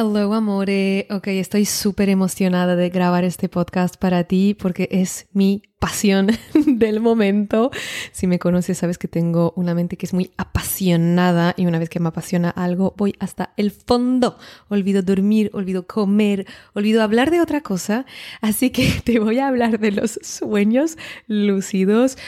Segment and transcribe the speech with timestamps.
[0.00, 1.08] Hello, amore.
[1.10, 7.00] Ok, estoy súper emocionada de grabar este podcast para ti porque es mi pasión del
[7.00, 7.72] momento.
[8.12, 11.88] Si me conoces, sabes que tengo una mente que es muy apasionada y una vez
[11.88, 14.38] que me apasiona algo, voy hasta el fondo.
[14.68, 18.06] Olvido dormir, olvido comer, olvido hablar de otra cosa.
[18.40, 20.96] Así que te voy a hablar de los sueños
[21.26, 22.18] lúcidos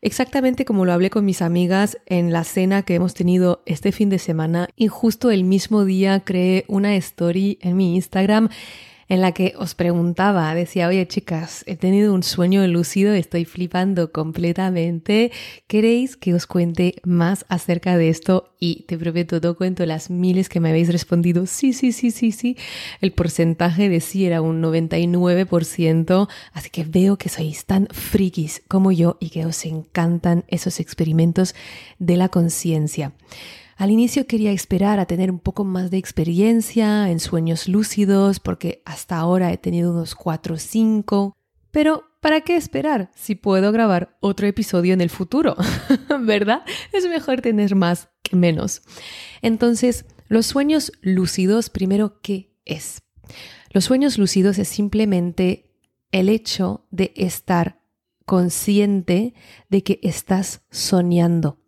[0.00, 4.10] exactamente como lo hablé con mis amigas en la cena que hemos tenido este fin
[4.10, 8.48] de semana y justo el mismo día creé una story en mi Instagram
[9.08, 14.12] en la que os preguntaba, decía, oye chicas, he tenido un sueño lúcido, estoy flipando
[14.12, 15.32] completamente,
[15.66, 18.54] ¿queréis que os cuente más acerca de esto?
[18.60, 22.32] Y te prometo, todo cuento las miles que me habéis respondido, sí, sí, sí, sí,
[22.32, 22.56] sí,
[23.00, 28.92] el porcentaje de sí era un 99%, así que veo que sois tan frikis como
[28.92, 31.54] yo y que os encantan esos experimentos
[31.98, 33.12] de la conciencia.
[33.78, 38.82] Al inicio quería esperar a tener un poco más de experiencia en sueños lúcidos, porque
[38.84, 41.36] hasta ahora he tenido unos 4 o 5.
[41.70, 45.54] Pero, ¿para qué esperar si puedo grabar otro episodio en el futuro?
[46.22, 46.62] ¿Verdad?
[46.92, 48.82] Es mejor tener más que menos.
[49.42, 53.02] Entonces, los sueños lúcidos, primero, ¿qué es?
[53.70, 55.70] Los sueños lúcidos es simplemente
[56.10, 57.80] el hecho de estar
[58.24, 59.34] consciente
[59.68, 61.60] de que estás soñando.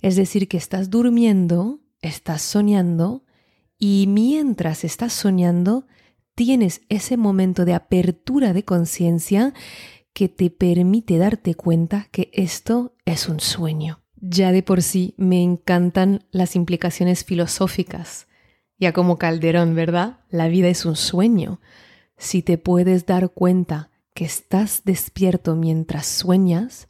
[0.00, 3.24] Es decir, que estás durmiendo, estás soñando
[3.78, 5.86] y mientras estás soñando,
[6.34, 9.54] tienes ese momento de apertura de conciencia
[10.12, 14.02] que te permite darte cuenta que esto es un sueño.
[14.20, 18.28] Ya de por sí me encantan las implicaciones filosóficas.
[18.78, 20.20] Ya como Calderón, ¿verdad?
[20.30, 21.60] La vida es un sueño.
[22.16, 26.88] Si te puedes dar cuenta que estás despierto mientras sueñas,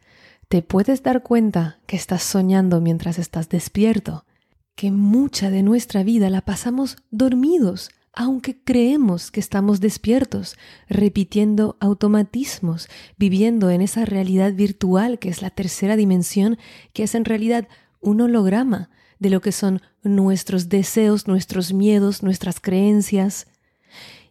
[0.52, 4.26] te puedes dar cuenta que estás soñando mientras estás despierto,
[4.74, 10.58] que mucha de nuestra vida la pasamos dormidos, aunque creemos que estamos despiertos,
[10.91, 16.58] repitiendo automatismos, viviendo en esa realidad virtual que es la tercera dimensión,
[16.92, 17.66] que es en realidad
[18.02, 23.46] un holograma de lo que son nuestros deseos, nuestros miedos, nuestras creencias,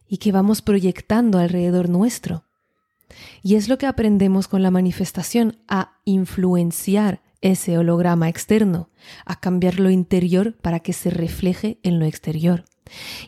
[0.06, 2.44] y que vamos proyectando alrededor nuestro.
[3.42, 8.88] Y es lo que aprendemos con la manifestación, a influenciar ese holograma externo,
[9.26, 12.64] a cambiar lo interior para que se refleje en lo exterior.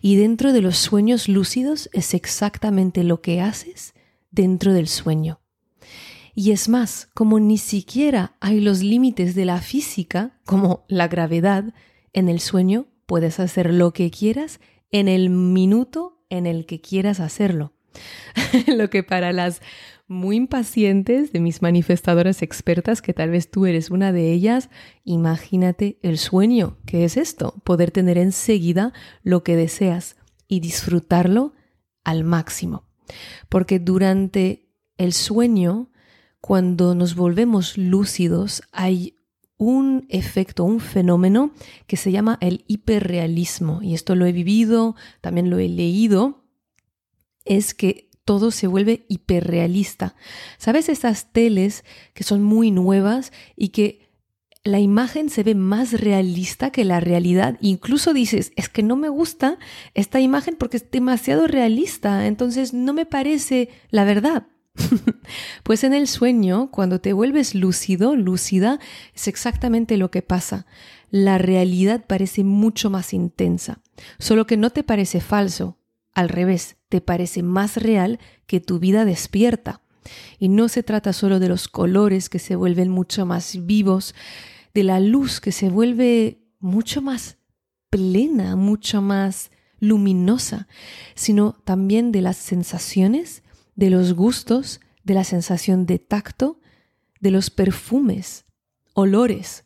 [0.00, 3.94] Y dentro de los sueños lúcidos es exactamente lo que haces
[4.30, 5.40] dentro del sueño.
[6.34, 11.72] Y es más, como ni siquiera hay los límites de la física, como la gravedad,
[12.12, 17.20] en el sueño puedes hacer lo que quieras en el minuto en el que quieras
[17.20, 17.73] hacerlo.
[18.66, 19.60] lo que para las
[20.06, 24.68] muy impacientes de mis manifestadoras expertas, que tal vez tú eres una de ellas,
[25.04, 30.16] imagínate el sueño, que es esto, poder tener enseguida lo que deseas
[30.46, 31.54] y disfrutarlo
[32.04, 32.84] al máximo.
[33.48, 34.68] Porque durante
[34.98, 35.90] el sueño,
[36.40, 39.16] cuando nos volvemos lúcidos, hay
[39.56, 41.52] un efecto, un fenómeno
[41.86, 43.80] que se llama el hiperrealismo.
[43.82, 46.43] Y esto lo he vivido, también lo he leído
[47.44, 50.14] es que todo se vuelve hiperrealista.
[50.58, 51.84] ¿Sabes esas teles
[52.14, 54.08] que son muy nuevas y que
[54.62, 57.58] la imagen se ve más realista que la realidad?
[57.60, 59.58] Incluso dices, es que no me gusta
[59.92, 64.46] esta imagen porque es demasiado realista, entonces no me parece la verdad.
[65.62, 68.80] pues en el sueño, cuando te vuelves lúcido, lúcida,
[69.14, 70.66] es exactamente lo que pasa.
[71.10, 73.80] La realidad parece mucho más intensa,
[74.18, 75.78] solo que no te parece falso,
[76.14, 79.82] al revés, te parece más real que tu vida despierta.
[80.38, 84.14] Y no se trata solo de los colores que se vuelven mucho más vivos,
[84.74, 87.38] de la luz que se vuelve mucho más
[87.90, 90.66] plena, mucho más luminosa,
[91.14, 93.42] sino también de las sensaciones,
[93.76, 96.60] de los gustos, de la sensación de tacto,
[97.20, 98.44] de los perfumes,
[98.94, 99.64] olores.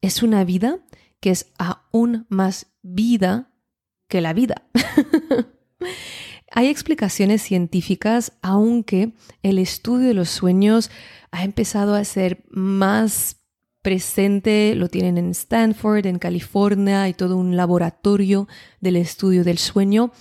[0.00, 0.78] Es una vida
[1.20, 3.51] que es aún más vida
[4.12, 4.66] que la vida.
[6.50, 10.90] Hay explicaciones científicas, aunque el estudio de los sueños
[11.30, 13.36] ha empezado a ser más
[13.80, 18.48] presente, lo tienen en Stanford, en California, hay todo un laboratorio
[18.82, 20.12] del estudio del sueño.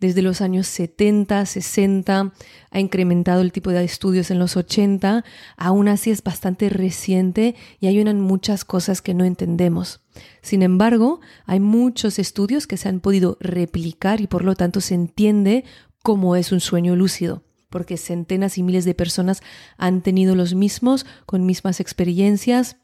[0.00, 2.32] Desde los años 70, 60,
[2.70, 5.24] ha incrementado el tipo de estudios en los 80,
[5.56, 10.02] aún así es bastante reciente y hay muchas cosas que no entendemos.
[10.42, 14.94] Sin embargo, hay muchos estudios que se han podido replicar y por lo tanto se
[14.94, 15.64] entiende
[16.02, 19.42] cómo es un sueño lúcido porque centenas y miles de personas
[19.76, 22.76] han tenido los mismos, con mismas experiencias,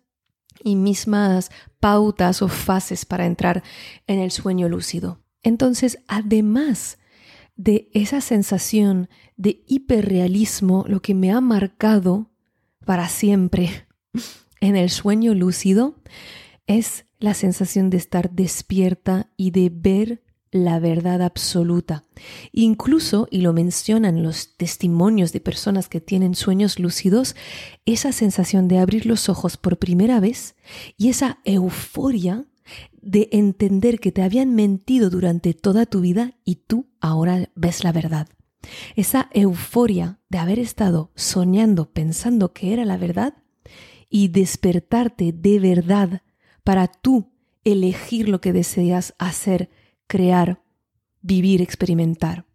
[0.65, 1.51] y mismas
[1.81, 3.63] pautas o fases para entrar
[4.07, 5.21] en el sueño lúcido.
[5.43, 6.99] Entonces, además
[7.57, 12.31] de esa sensación de hiperrealismo, lo que me ha marcado
[12.85, 13.87] para siempre
[14.61, 15.97] en el sueño lúcido
[16.67, 20.23] es la sensación de estar despierta y de ver
[20.53, 22.05] la verdad absoluta.
[22.53, 27.35] Incluso, y lo mencionan los testimonios de personas que tienen sueños lúcidos,
[27.87, 30.55] esa sensación de abrir los ojos por primera vez
[30.99, 32.45] y esa euforia
[33.01, 37.93] de entender que te habían mentido durante toda tu vida y tú ahora ves la
[37.93, 38.29] verdad.
[38.95, 43.35] Esa euforia de haber estado soñando pensando que era la verdad
[44.09, 46.23] y despertarte de verdad
[46.65, 47.33] para tú
[47.65, 49.71] elegir lo que deseas hacer
[50.07, 50.63] crear,
[51.23, 52.47] vivir, experimentar.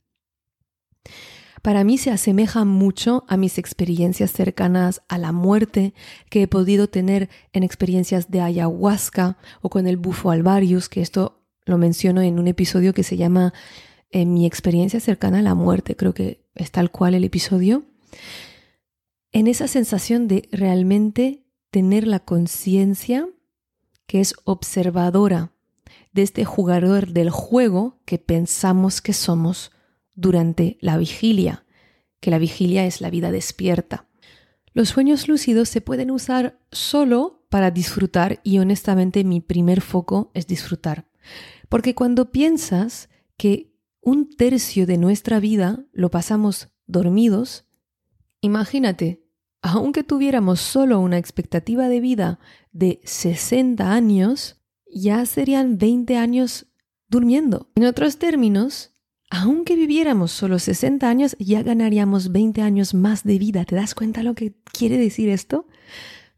[1.68, 5.94] Para mí se asemeja mucho a mis experiencias cercanas a la muerte
[6.30, 11.44] que he podido tener en experiencias de ayahuasca o con el bufo alvarius, que esto
[11.66, 13.54] lo menciono en un episodio que se llama
[14.12, 17.84] eh, Mi experiencia cercana a la muerte, creo que es tal cual el episodio.
[19.34, 23.28] En esa sensación de realmente tener la conciencia
[24.06, 25.52] que es observadora
[26.14, 29.72] de este jugador del juego que pensamos que somos
[30.18, 31.66] durante la vigilia,
[32.20, 34.10] que la vigilia es la vida despierta.
[34.74, 40.48] Los sueños lúcidos se pueden usar solo para disfrutar y honestamente mi primer foco es
[40.48, 41.08] disfrutar.
[41.70, 47.66] Porque cuando piensas que un tercio de nuestra vida lo pasamos dormidos,
[48.42, 49.24] imagínate,
[49.62, 52.40] aunque tuviéramos solo una expectativa de vida
[52.72, 54.62] de 60 años,
[54.92, 56.68] ya serían 20 años
[57.08, 57.70] durmiendo.
[57.76, 58.94] En otros términos,
[59.30, 63.66] aunque viviéramos solo 60 años, ya ganaríamos 20 años más de vida.
[63.66, 65.68] ¿Te das cuenta lo que quiere decir esto?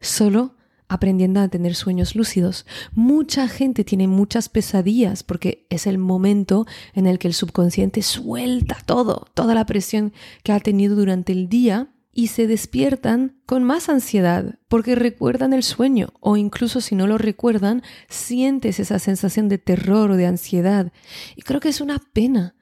[0.01, 0.55] Solo
[0.87, 2.65] aprendiendo a tener sueños lúcidos.
[2.93, 8.77] Mucha gente tiene muchas pesadillas porque es el momento en el que el subconsciente suelta
[8.85, 10.11] todo, toda la presión
[10.43, 15.61] que ha tenido durante el día y se despiertan con más ansiedad porque recuerdan el
[15.61, 20.91] sueño o incluso si no lo recuerdan, sientes esa sensación de terror o de ansiedad.
[21.35, 22.55] Y creo que es una pena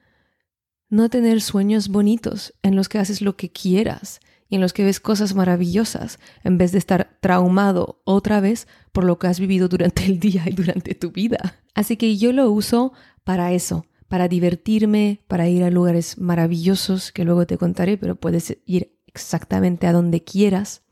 [0.88, 4.84] no tener sueños bonitos en los que haces lo que quieras y en los que
[4.84, 9.68] ves cosas maravillosas en vez de estar traumado otra vez por lo que has vivido
[9.68, 11.56] durante el día y durante tu vida.
[11.74, 12.92] Así que yo lo uso
[13.24, 18.56] para eso, para divertirme, para ir a lugares maravillosos que luego te contaré, pero puedes
[18.64, 20.82] ir exactamente a donde quieras.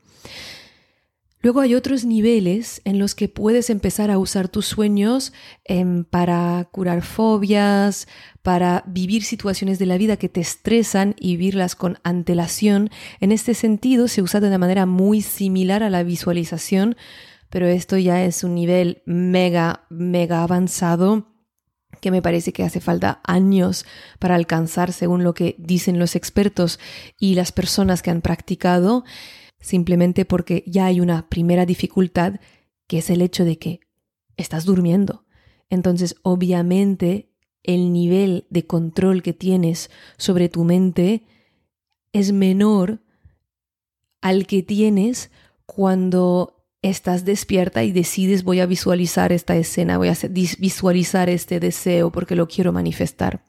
[1.47, 5.31] Luego hay otros niveles en los que puedes empezar a usar tus sueños
[5.63, 8.09] em, para curar fobias,
[8.41, 12.89] para vivir situaciones de la vida que te estresan y vivirlas con antelación.
[13.21, 16.97] En este sentido se usa de una manera muy similar a la visualización,
[17.49, 21.27] pero esto ya es un nivel mega, mega avanzado
[22.01, 23.85] que me parece que hace falta años
[24.19, 26.77] para alcanzar según lo que dicen los expertos
[27.17, 29.05] y las personas que han practicado,
[29.59, 32.39] simplemente porque ya hay una primera dificultad
[32.87, 33.79] que es el hecho de que
[34.37, 35.25] estás durmiendo.
[35.69, 37.29] Entonces, obviamente,
[37.63, 41.25] el nivel de control que tienes sobre tu mente
[42.13, 43.01] es menor
[44.21, 45.31] al que tienes
[45.65, 50.17] cuando estás despierta y decides voy a visualizar esta escena, voy a
[50.59, 53.43] visualizar este deseo porque lo quiero manifestar.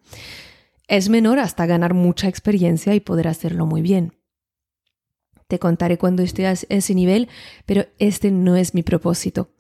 [0.89, 4.18] Es menor hasta ganar mucha experiencia y poder hacerlo muy bien.
[5.49, 7.29] Te contaré cuando esté a ese nivel,
[7.67, 9.51] pero este no es mi propósito.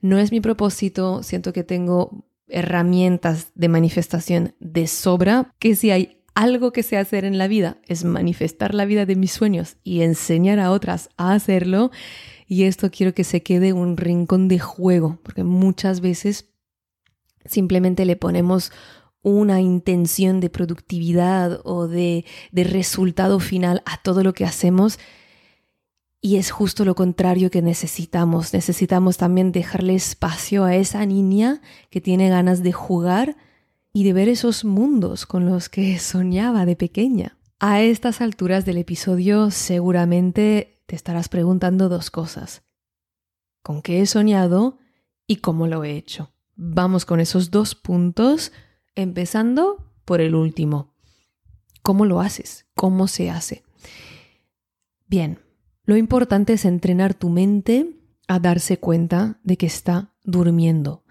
[0.00, 6.16] No es mi propósito, siento que tengo herramientas de manifestación de sobra, que si hay
[6.34, 10.02] algo que sé hacer en la vida es manifestar la vida de mis sueños y
[10.02, 11.90] enseñar a otras a hacerlo,
[12.46, 16.50] y esto quiero que se quede un rincón de juego, porque muchas veces
[17.44, 18.70] simplemente le ponemos
[19.22, 24.98] una intención de productividad o de, de resultado final a todo lo que hacemos
[26.26, 28.52] y es justo lo contrario que necesitamos.
[28.52, 33.36] Necesitamos también dejarle espacio a esa niña que tiene ganas de jugar
[33.92, 37.38] y de ver esos mundos con los que soñaba de pequeña.
[37.60, 42.64] A estas alturas del episodio seguramente te estarás preguntando dos cosas.
[43.62, 44.78] ¿Con qué he soñado
[45.28, 46.32] y cómo lo he hecho?
[46.56, 48.50] Vamos con esos dos puntos,
[48.96, 50.92] empezando por el último.
[51.82, 52.66] ¿Cómo lo haces?
[52.74, 53.62] ¿Cómo se hace?
[55.06, 55.45] Bien,
[55.86, 57.96] lo importante es entrenar tu mente
[58.28, 61.04] a darse cuenta de que está durmiendo.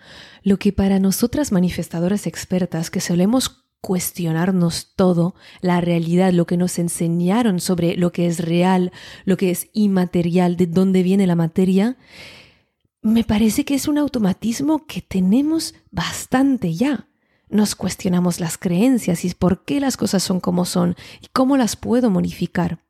[0.44, 6.77] Lo que para nosotras manifestadoras expertas que solemos cuestionarnos todo, la realidad, lo que nos
[6.77, 8.91] enseñaron sobre lo que es real,
[9.24, 11.96] lo que es inmaterial, de dónde viene la materia,
[13.01, 17.08] me parece que es un automatismo que tenemos bastante ya.
[17.48, 21.75] Nos cuestionamos las creencias y por qué las cosas son como son y cómo las
[21.75, 22.85] puedo modificar.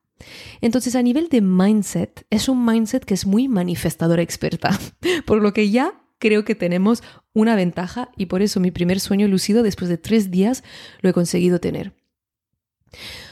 [0.62, 4.80] Entonces, a nivel de mindset, es un mindset que es muy manifestadora experta,
[5.26, 7.04] por lo que ya creo que tenemos
[7.34, 10.64] una ventaja y por eso mi primer sueño lucido después de tres días
[11.02, 11.94] lo he conseguido tener.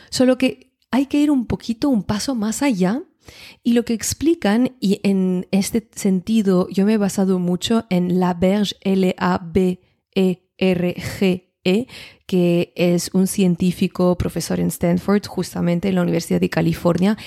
[0.09, 3.01] Solo que hay que ir un poquito, un paso más allá
[3.63, 8.75] y lo que explican, y en este sentido yo me he basado mucho en Laberge,
[8.81, 9.83] L-A-B-E-R-G-E,
[11.63, 11.87] e,
[12.25, 17.17] que es un científico, profesor en Stanford, justamente en la Universidad de California,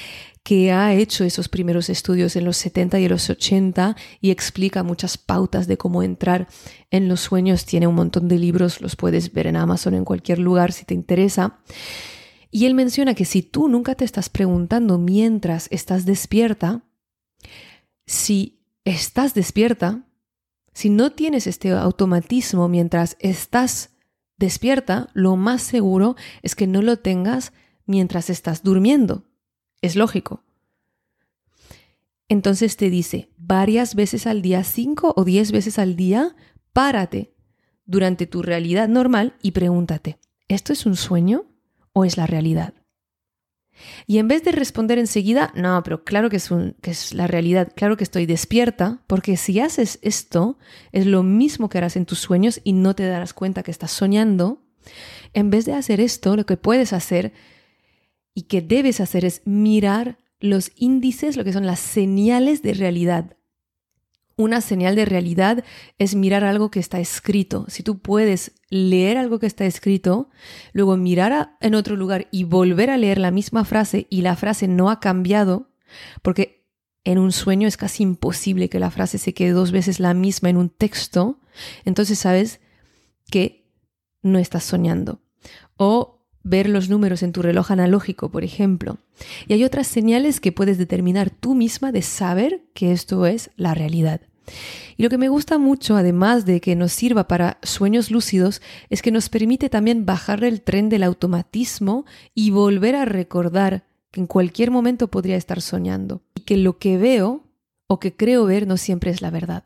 [0.43, 4.85] que ha hecho esos primeros estudios en los 70 y en los 80 y explica
[4.85, 6.47] muchas pautas de cómo entrar
[6.93, 7.65] en los sueños.
[7.65, 10.95] Tiene un montón de libros, los puedes ver en Amazon en cualquier lugar si te
[10.95, 11.59] interesa.
[12.53, 16.85] Y él menciona que si tú nunca te estás preguntando mientras estás despierta,
[18.07, 20.07] si estás despierta,
[20.73, 23.96] si no tienes este automatismo mientras estás
[24.37, 27.53] despierta, lo más seguro es que no lo tengas
[27.87, 29.25] mientras estás durmiendo.
[29.83, 30.43] Es lógico.
[32.29, 36.35] Entonces te dice, varias veces al día, cinco o diez veces al día,
[36.73, 37.35] párate
[37.85, 41.47] durante tu realidad normal y pregúntate, ¿esto es un sueño
[41.93, 42.75] o es la realidad?
[44.07, 47.73] Y en vez de responder enseguida, no, pero claro que es, que es la realidad,
[47.75, 50.59] claro que estoy despierta, porque si haces esto,
[50.93, 53.91] es lo mismo que harás en tus sueños y no te darás cuenta que estás
[53.91, 54.63] soñando.
[55.35, 57.33] En vez de hacer esto, lo que puedes hacer
[58.35, 63.36] y que debes hacer es mirar los índices, lo que son las señales de realidad.
[64.39, 65.65] Una señal de realidad
[65.99, 67.65] es mirar algo que está escrito.
[67.69, 70.29] Si tú puedes leer algo que está escrito,
[70.73, 74.69] luego mirar en otro lugar y volver a leer la misma frase y la frase
[74.69, 75.71] no ha cambiado,
[76.21, 76.67] porque
[77.05, 80.51] en un sueño es casi imposible que la frase se quede dos veces la misma
[80.51, 81.41] en un texto,
[81.87, 82.61] entonces sabes
[83.31, 83.71] que
[84.23, 85.23] no estás soñando.
[85.79, 86.16] O
[86.47, 88.99] ver los números en tu reloj analógico, por ejemplo.
[89.49, 93.75] Y hay otras señales que puedes determinar tú misma de saber que esto es la
[93.75, 94.21] realidad.
[94.97, 99.03] Y lo que me gusta mucho, además de que nos sirva para sueños lúcidos, es
[99.03, 104.29] que nos permite también bajar el tren del automatismo y volver a recordar que en
[104.29, 107.43] cualquier momento podría estar soñando y que lo que veo
[107.89, 109.65] o que creo ver no siempre es la verdad.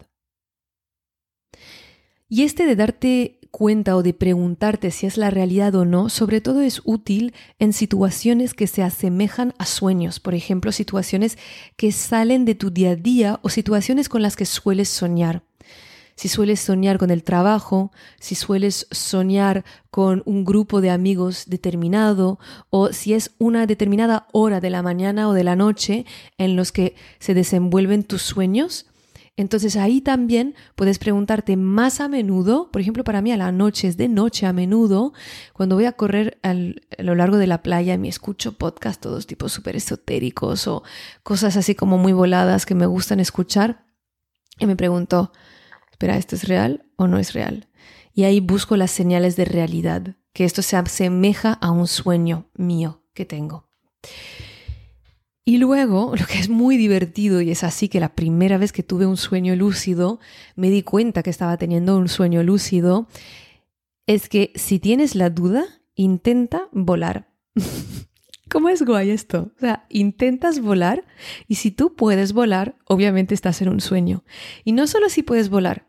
[2.26, 6.40] Y este de darte cuenta o de preguntarte si es la realidad o no, sobre
[6.40, 11.38] todo es útil en situaciones que se asemejan a sueños, por ejemplo, situaciones
[11.76, 15.42] que salen de tu día a día o situaciones con las que sueles soñar.
[16.20, 22.38] Si sueles soñar con el trabajo, si sueles soñar con un grupo de amigos determinado
[22.68, 26.04] o si es una determinada hora de la mañana o de la noche
[26.36, 28.89] en los que se desenvuelven tus sueños,
[29.40, 33.88] entonces ahí también puedes preguntarte más a menudo, por ejemplo para mí a la noche
[33.88, 35.12] es de noche a menudo,
[35.52, 36.52] cuando voy a correr a
[37.02, 40.82] lo largo de la playa y me escucho podcasts todos tipos súper esotéricos o
[41.22, 43.86] cosas así como muy voladas que me gustan escuchar
[44.58, 45.32] y me pregunto,
[45.90, 47.68] espera, ¿esto es real o no es real?
[48.12, 53.02] Y ahí busco las señales de realidad, que esto se asemeja a un sueño mío
[53.14, 53.70] que tengo.
[55.44, 58.82] Y luego, lo que es muy divertido, y es así que la primera vez que
[58.82, 60.20] tuve un sueño lúcido,
[60.56, 63.08] me di cuenta que estaba teniendo un sueño lúcido,
[64.06, 67.28] es que si tienes la duda, intenta volar.
[68.50, 69.52] ¿Cómo es guay esto?
[69.56, 71.04] O sea, intentas volar
[71.46, 74.24] y si tú puedes volar, obviamente estás en un sueño.
[74.64, 75.86] Y no solo si puedes volar,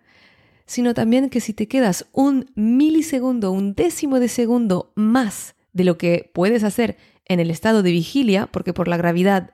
[0.68, 5.98] sino también que si te quedas un milisegundo, un décimo de segundo más de lo
[5.98, 6.98] que puedes hacer
[7.32, 9.52] en el estado de vigilia, porque por la gravedad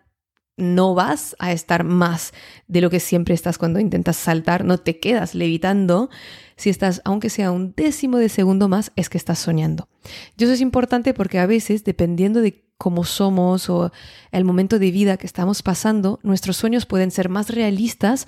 [0.57, 2.33] no vas a estar más
[2.67, 6.09] de lo que siempre estás cuando intentas saltar, no te quedas levitando.
[6.55, 9.87] Si estás, aunque sea un décimo de segundo más, es que estás soñando.
[10.35, 13.91] Y eso es importante porque a veces, dependiendo de cómo somos o
[14.31, 18.27] el momento de vida que estamos pasando, nuestros sueños pueden ser más realistas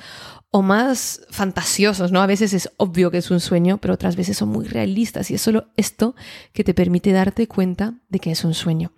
[0.51, 2.21] o más fantasiosos, ¿no?
[2.21, 5.35] A veces es obvio que es un sueño, pero otras veces son muy realistas y
[5.35, 6.15] es solo esto
[6.53, 8.91] que te permite darte cuenta de que es un sueño.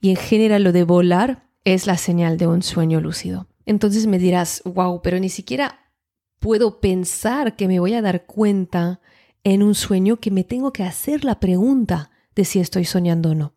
[0.00, 3.48] Y en general lo de volar es la señal de un sueño lúcido.
[3.66, 5.90] Entonces me dirás, wow, pero ni siquiera
[6.38, 9.00] puedo pensar que me voy a dar cuenta
[9.42, 13.34] en un sueño que me tengo que hacer la pregunta de si estoy soñando o
[13.34, 13.54] no.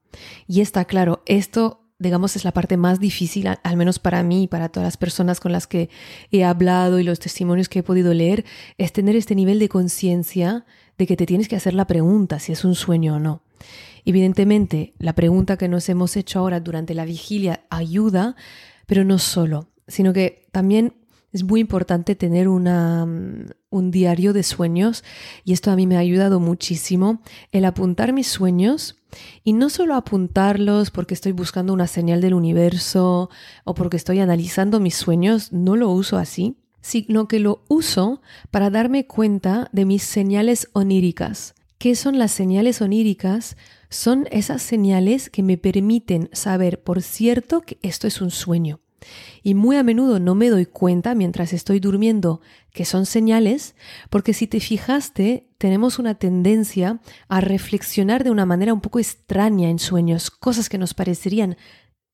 [0.47, 4.47] Y está claro, esto, digamos, es la parte más difícil, al menos para mí y
[4.47, 5.91] para todas las personas con las que
[6.31, 8.43] he hablado y los testimonios que he podido leer,
[8.79, 10.65] es tener este nivel de conciencia
[10.97, 13.43] de que te tienes que hacer la pregunta si es un sueño o no.
[14.05, 18.35] Evidentemente, la pregunta que nos hemos hecho ahora durante la vigilia ayuda,
[18.85, 20.93] pero no solo, sino que también
[21.31, 25.03] es muy importante tener mm, un diario de sueños
[25.43, 28.97] y esto a mí me ha ayudado muchísimo, el apuntar mis sueños
[29.43, 33.29] y no solo apuntarlos porque estoy buscando una señal del universo
[33.63, 38.69] o porque estoy analizando mis sueños, no lo uso así, sino que lo uso para
[38.69, 41.55] darme cuenta de mis señales oníricas.
[41.79, 43.55] ¿Qué son las señales oníricas?
[43.89, 48.81] Son esas señales que me permiten saber por cierto que esto es un sueño.
[49.43, 52.41] Y muy a menudo no me doy cuenta mientras estoy durmiendo
[52.73, 53.75] que son señales,
[54.09, 59.69] porque si te fijaste, tenemos una tendencia a reflexionar de una manera un poco extraña
[59.69, 61.55] en sueños, cosas que nos parecerían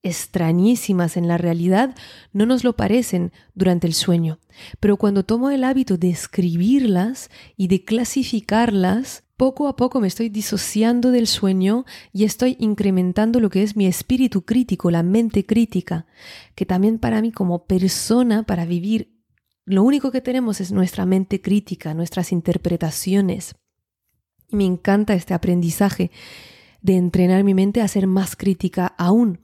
[0.04, 1.96] extrañísimas en la realidad
[2.32, 4.38] no nos lo parecen durante el sueño.
[4.78, 10.28] Pero cuando tomo el hábito de escribirlas y de clasificarlas, poco a poco me estoy
[10.28, 16.06] disociando del sueño y estoy incrementando lo que es mi espíritu crítico, la mente crítica,
[16.54, 19.16] que también para mí como persona, para vivir,
[19.64, 23.56] lo único que tenemos es nuestra mente crítica, nuestras interpretaciones.
[24.50, 26.10] Me encanta este aprendizaje
[26.82, 29.40] de entrenar mi mente a ser más crítica aún.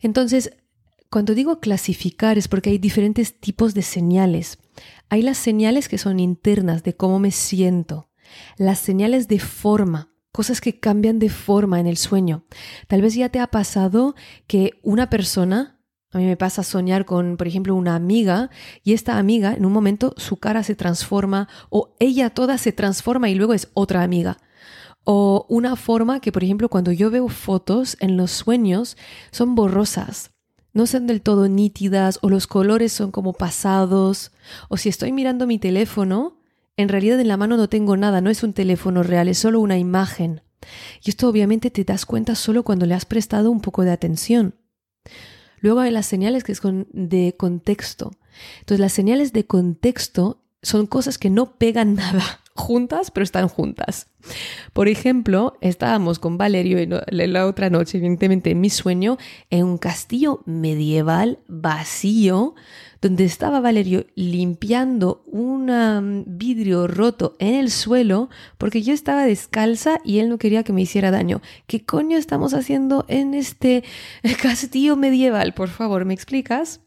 [0.00, 0.52] Entonces,
[1.10, 4.58] cuando digo clasificar es porque hay diferentes tipos de señales.
[5.08, 8.08] Hay las señales que son internas de cómo me siento,
[8.56, 12.44] las señales de forma, cosas que cambian de forma en el sueño.
[12.88, 14.14] Tal vez ya te ha pasado
[14.46, 15.80] que una persona,
[16.12, 18.50] a mí me pasa soñar con, por ejemplo, una amiga
[18.82, 23.28] y esta amiga en un momento su cara se transforma o ella toda se transforma
[23.28, 24.38] y luego es otra amiga.
[25.04, 28.96] O una forma que, por ejemplo, cuando yo veo fotos en los sueños
[29.30, 30.32] son borrosas,
[30.76, 34.32] no son del todo nítidas o los colores son como pasados.
[34.68, 36.36] O si estoy mirando mi teléfono,
[36.76, 39.60] en realidad en la mano no tengo nada, no es un teléfono real, es solo
[39.60, 40.42] una imagen.
[41.02, 44.54] Y esto obviamente te das cuenta solo cuando le has prestado un poco de atención.
[45.60, 48.12] Luego hay las señales que son de contexto.
[48.60, 54.08] Entonces las señales de contexto son cosas que no pegan nada juntas, pero están juntas.
[54.72, 59.18] Por ejemplo, estábamos con Valerio la otra noche, evidentemente en mi sueño,
[59.50, 62.54] en un castillo medieval vacío,
[63.06, 70.00] donde estaba Valerio limpiando un um, vidrio roto en el suelo porque yo estaba descalza
[70.04, 71.40] y él no quería que me hiciera daño.
[71.68, 73.84] ¿Qué coño estamos haciendo en este
[74.42, 75.54] castillo medieval?
[75.54, 76.80] Por favor, ¿me explicas?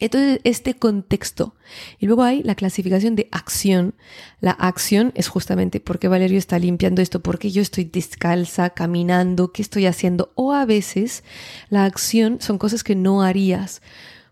[0.00, 1.54] Entonces, este contexto.
[1.98, 3.94] Y luego hay la clasificación de acción.
[4.40, 9.62] La acción es justamente porque Valerio está limpiando esto, porque yo estoy descalza, caminando, qué
[9.62, 10.30] estoy haciendo.
[10.34, 11.24] O a veces
[11.70, 13.80] la acción son cosas que no harías.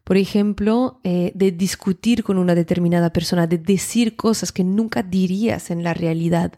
[0.06, 5.70] Por ejemplo, eh, de discutir con una determinada persona, de decir cosas que nunca dirías
[5.70, 6.54] en la realidad.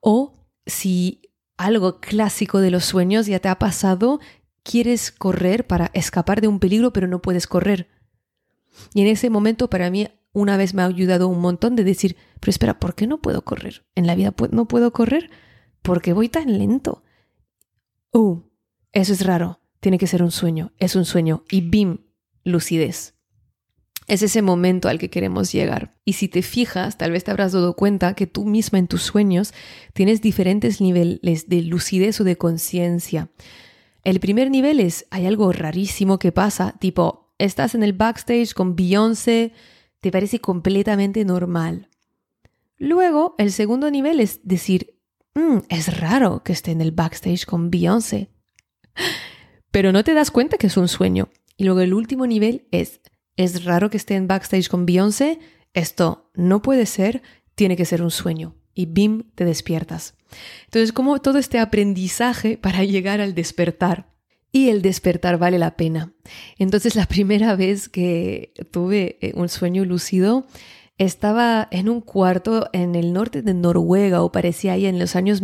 [0.00, 0.34] O
[0.66, 1.22] si
[1.56, 4.18] algo clásico de los sueños ya te ha pasado,
[4.64, 7.88] quieres correr para escapar de un peligro, pero no puedes correr
[8.94, 12.16] y en ese momento para mí una vez me ha ayudado un montón de decir,
[12.40, 13.84] pero espera, ¿por qué no puedo correr?
[13.94, 15.30] En la vida no puedo correr
[15.82, 17.02] porque voy tan lento.
[18.12, 18.40] Uh,
[18.92, 19.60] eso es raro.
[19.80, 20.72] Tiene que ser un sueño.
[20.78, 21.44] Es un sueño.
[21.50, 21.98] Y bim,
[22.48, 23.14] lucidez.
[24.08, 25.94] Es ese momento al que queremos llegar.
[26.04, 29.02] Y si te fijas, tal vez te habrás dado cuenta que tú misma en tus
[29.02, 29.52] sueños
[29.92, 33.30] tienes diferentes niveles de lucidez o de conciencia.
[34.04, 38.74] El primer nivel es, hay algo rarísimo que pasa, tipo, estás en el backstage con
[38.76, 39.52] Beyoncé,
[40.00, 41.90] te parece completamente normal.
[42.78, 44.98] Luego, el segundo nivel es decir,
[45.34, 48.30] mm, es raro que esté en el backstage con Beyoncé.
[49.70, 51.28] Pero no te das cuenta que es un sueño.
[51.58, 53.00] Y luego el último nivel es,
[53.36, 55.40] es raro que esté en backstage con Beyoncé,
[55.74, 57.20] esto no puede ser,
[57.56, 58.54] tiene que ser un sueño.
[58.74, 60.14] Y bim, te despiertas.
[60.66, 64.08] Entonces, como todo este aprendizaje para llegar al despertar.
[64.50, 66.14] y el despertar vale la pena.
[66.58, 70.46] Entonces la primera vez que tuve eh, un sueño lúcido,
[70.96, 75.42] estaba en un cuarto en el norte de Noruega o parecía ahí en los años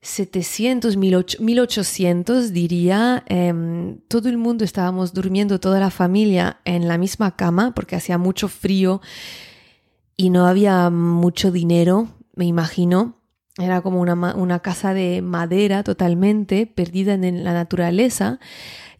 [0.00, 3.24] 1700, 1800 diría.
[3.26, 8.18] Em, todo el mundo estábamos durmiendo, toda la familia en la misma cama porque hacía
[8.18, 9.00] mucho frío
[10.16, 13.16] y no había mucho dinero, me imagino.
[13.56, 18.38] Era como una, una casa de madera totalmente perdida en la naturaleza.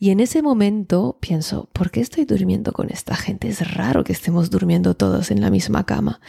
[0.00, 3.48] Y en ese momento pienso, ¿por qué estoy durmiendo con esta gente?
[3.48, 6.20] Es raro que estemos durmiendo todos en la misma cama.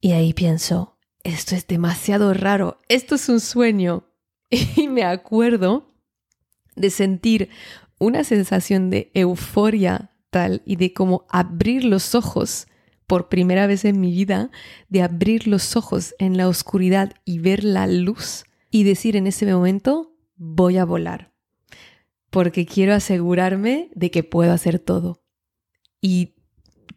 [0.00, 4.04] Y ahí pienso, esto es demasiado raro, esto es un sueño.
[4.76, 5.94] Y me acuerdo
[6.74, 7.50] de sentir
[7.98, 12.66] una sensación de euforia tal y de como abrir los ojos
[13.06, 14.50] por primera vez en mi vida,
[14.88, 19.46] de abrir los ojos en la oscuridad y ver la luz y decir en ese
[19.52, 21.30] momento, voy a volar
[22.30, 25.22] porque quiero asegurarme de que puedo hacer todo.
[26.00, 26.36] Y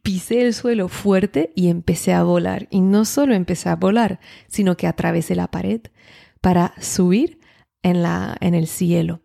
[0.03, 2.67] pisé el suelo fuerte y empecé a volar.
[2.69, 5.81] Y no solo empecé a volar, sino que atravesé la pared
[6.41, 7.39] para subir
[7.81, 9.21] en, la, en el cielo.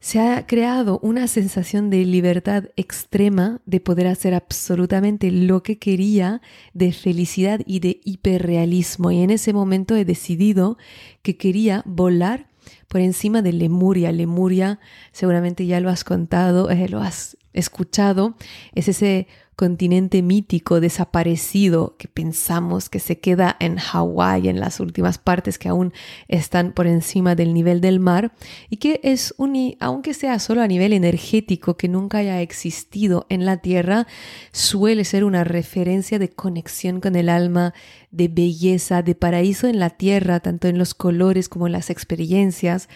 [0.00, 6.42] Se ha creado una sensación de libertad extrema, de poder hacer absolutamente lo que quería,
[6.74, 9.10] de felicidad y de hiperrealismo.
[9.10, 10.76] Y en ese momento he decidido
[11.22, 12.48] que quería volar
[12.88, 14.12] por encima de Lemuria.
[14.12, 14.78] Lemuria,
[15.12, 18.36] seguramente ya lo has contado, eh, lo has escuchado,
[18.74, 25.18] es ese continente mítico desaparecido que pensamos que se queda en Hawái, en las últimas
[25.18, 25.92] partes que aún
[26.28, 28.32] están por encima del nivel del mar,
[28.68, 33.44] y que es, un, aunque sea solo a nivel energético, que nunca haya existido en
[33.44, 34.06] la Tierra,
[34.52, 37.74] suele ser una referencia de conexión con el alma,
[38.10, 42.88] de belleza, de paraíso en la Tierra, tanto en los colores como en las experiencias.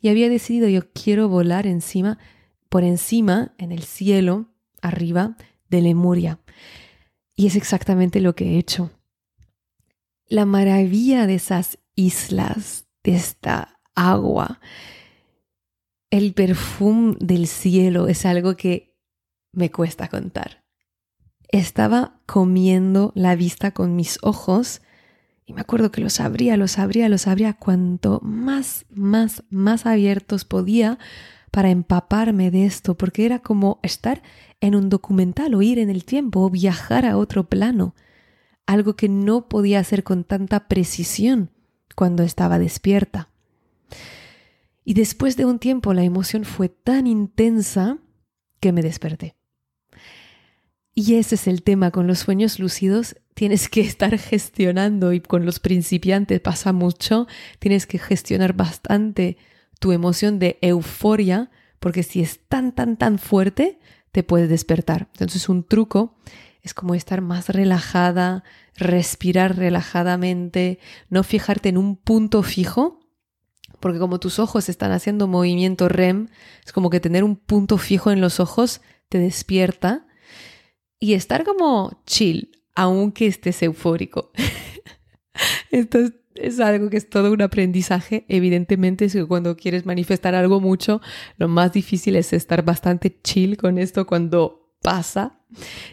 [0.00, 2.18] Y había decidido, yo quiero volar encima,
[2.68, 4.46] por encima, en el cielo,
[4.80, 5.36] arriba,
[5.70, 6.40] de Lemuria.
[7.34, 8.90] Y es exactamente lo que he hecho.
[10.26, 14.60] La maravilla de esas islas, de esta agua,
[16.10, 18.96] el perfume del cielo es algo que
[19.52, 20.64] me cuesta contar.
[21.48, 24.82] Estaba comiendo la vista con mis ojos
[25.46, 30.44] y me acuerdo que los abría, los abría, los abría cuanto más, más, más abiertos
[30.44, 30.98] podía
[31.50, 34.22] para empaparme de esto, porque era como estar
[34.60, 37.94] en un documental o ir en el tiempo o viajar a otro plano,
[38.66, 41.50] algo que no podía hacer con tanta precisión
[41.96, 43.28] cuando estaba despierta.
[44.84, 47.98] Y después de un tiempo la emoción fue tan intensa
[48.60, 49.36] que me desperté.
[50.94, 53.16] Y ese es el tema con los sueños lúcidos.
[53.34, 57.26] Tienes que estar gestionando y con los principiantes pasa mucho.
[57.58, 59.36] Tienes que gestionar bastante
[59.80, 63.80] tu emoción de euforia, porque si es tan, tan, tan fuerte,
[64.12, 65.08] te puedes despertar.
[65.14, 66.16] Entonces un truco
[66.62, 68.44] es como estar más relajada,
[68.76, 73.00] respirar relajadamente, no fijarte en un punto fijo,
[73.80, 76.28] porque como tus ojos están haciendo movimiento REM,
[76.64, 80.06] es como que tener un punto fijo en los ojos te despierta
[80.98, 84.30] y estar como chill, aunque estés eufórico.
[86.40, 88.24] es algo que es todo un aprendizaje.
[88.28, 91.00] Evidentemente, es que cuando quieres manifestar algo mucho,
[91.36, 95.40] lo más difícil es estar bastante chill con esto cuando pasa,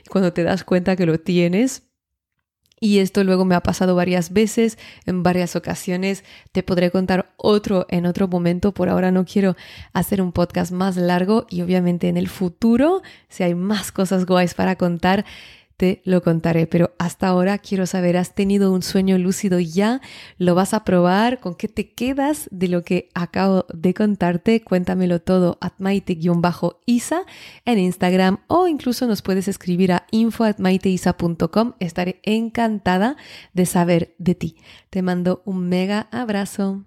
[0.10, 1.84] cuando te das cuenta que lo tienes.
[2.80, 6.24] Y esto luego me ha pasado varias veces, en varias ocasiones.
[6.52, 8.72] Te podré contar otro en otro momento.
[8.72, 9.56] Por ahora no quiero
[9.94, 14.54] hacer un podcast más largo y obviamente en el futuro, si hay más cosas guays
[14.54, 15.26] para contar,
[15.78, 20.02] te lo contaré, pero hasta ahora quiero saber, ¿has tenido un sueño lúcido ya?
[20.40, 21.40] ¿Lo vas a probar?
[21.40, 24.64] ¿Con qué te quedas de lo que acabo de contarte?
[24.64, 27.22] Cuéntamelo todo at maite-isa
[27.66, 31.74] en Instagram o incluso nos puedes escribir a info at maiteisa.com.
[31.80, 33.16] Estaré encantada
[33.54, 34.58] de saber de ti.
[34.90, 36.87] Te mando un mega abrazo.